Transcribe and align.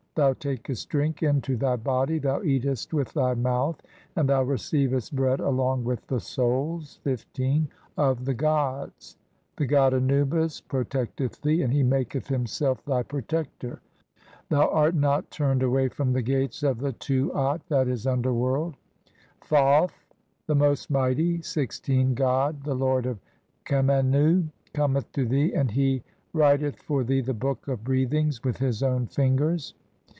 Thou 0.15 0.33
takest 0.33 0.89
drink 0.89 1.23
into 1.23 1.55
thy 1.55 1.77
body, 1.77 2.19
thou 2.19 2.43
eatest 2.43 2.93
"with 2.93 3.13
thy 3.13 3.33
mouth, 3.33 3.79
and 4.17 4.27
thou 4.27 4.43
receivest 4.43 5.15
bread 5.15 5.39
along 5.39 5.85
with 5.85 6.05
"the 6.07 6.19
souls 6.19 6.99
(15) 7.05 7.69
of 7.95 8.25
the 8.25 8.33
gods. 8.33 9.15
The 9.55 9.65
god 9.65 9.93
Anubis 9.93 10.59
pro 10.59 10.83
"tecteth 10.83 11.39
thee, 11.41 11.61
and 11.61 11.71
he 11.71 11.81
maketh 11.81 12.27
himself 12.27 12.83
thy 12.83 13.03
protector; 13.03 13.75
THE 13.77 13.77
BOOK 13.77 13.79
OF 13.79 14.19
BREATHINGS. 14.19 14.19
CXCVII 14.19 14.49
"thou 14.49 14.69
art 14.69 14.95
not 14.95 15.31
turned 15.31 15.63
away 15.63 15.87
from 15.87 16.11
the 16.11 16.21
gates 16.21 16.61
of 16.61 16.79
the 16.79 16.91
Tuat 16.91 17.61
"(7. 17.69 17.93
e., 17.97 18.09
underworld). 18.09 18.75
Thoth, 19.39 20.13
the 20.45 20.55
most 20.55 20.89
mighty 20.89 21.41
(16) 21.41 22.15
god, 22.15 22.63
"the 22.65 22.75
lord 22.75 23.05
of 23.05 23.17
Khemennu, 23.65 24.49
cometh 24.73 25.09
to 25.13 25.23
thee, 25.25 25.53
and 25.53 25.71
he 25.71 26.03
writ 26.33 26.61
"eth 26.63 26.81
for 26.81 27.05
thee 27.05 27.21
the 27.21 27.33
Book 27.33 27.65
of 27.69 27.85
Breathings 27.85 28.43
with 28.43 28.57
his 28.57 28.83
own 28.83 29.07
fin 29.07 29.37
"gers. 29.37 29.73